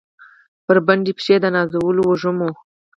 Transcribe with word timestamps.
بربنډې 0.65 1.11
پښې 1.17 1.35
د 1.43 1.45
نازولو 1.55 2.01
وږمو 2.09 2.49